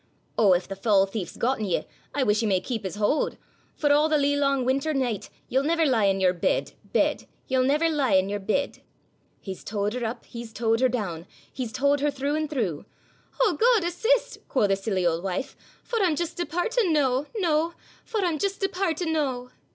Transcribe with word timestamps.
'O! 0.35 0.53
if 0.53 0.67
the 0.67 0.75
foul 0.75 1.05
thief's 1.05 1.37
gotten 1.37 1.63
ye, 1.65 1.85
I 2.15 2.23
wish 2.23 2.39
he 2.39 2.47
may 2.47 2.59
keep 2.59 2.83
his 2.85 2.95
haud; 2.95 3.37
For 3.75 3.91
a' 3.91 4.09
the 4.09 4.17
lee 4.17 4.35
lang 4.35 4.65
winter 4.65 4.95
nicht, 4.95 5.29
Ye'll 5.47 5.61
never 5.61 5.85
lie 5.85 6.05
in 6.05 6.19
your 6.19 6.33
bed, 6.33 6.71
bed; 6.91 7.27
Ye'll 7.47 7.61
never 7.63 7.87
lie 7.87 8.13
in 8.13 8.27
your 8.27 8.39
bed.' 8.39 8.79
He's 9.39 9.63
towed 9.63 9.93
her 9.93 10.03
up, 10.03 10.25
he's 10.25 10.53
towed 10.53 10.79
her 10.79 10.89
down, 10.89 11.27
He's 11.53 11.71
towed 11.71 11.99
her 11.99 12.09
through 12.09 12.35
an' 12.35 12.47
through; 12.47 12.85
'O, 13.41 13.53
Gude! 13.53 13.87
assist,' 13.87 14.39
quo' 14.47 14.65
the 14.65 14.75
silly 14.75 15.05
auld 15.05 15.21
wife, 15.21 15.55
'For 15.83 16.01
I'm 16.01 16.15
just 16.15 16.35
departin' 16.35 16.91
noo, 16.91 17.27
noo; 17.37 17.73
For 18.03 18.25
I'm 18.25 18.39
just 18.39 18.59
departin' 18.59 19.13
noo. 19.13 19.51